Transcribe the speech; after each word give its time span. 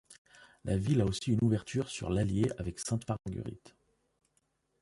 La 0.63 0.77
ville 0.77 1.01
a 1.01 1.05
aussi 1.05 1.31
une 1.31 1.37
ouverture 1.43 1.87
sur 1.87 2.09
l'Allier 2.09 2.49
avec 2.57 2.79
Sainte-Marguerite. 2.79 3.75